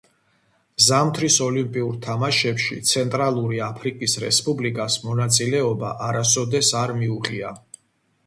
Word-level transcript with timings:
ზამთრის 0.83 1.35
ოლიმპიურ 1.47 1.97
თამაშებში 2.05 2.77
ცენტრალური 2.91 3.61
აფრიკის 3.67 4.17
რესპუბლიკას 4.23 4.97
მონაწილეობა 5.09 5.91
არასოდეს 6.07 6.73
არ 6.81 6.95
მიუღია. 7.03 7.53